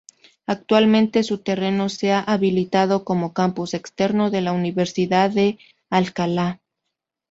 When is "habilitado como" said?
2.21-3.33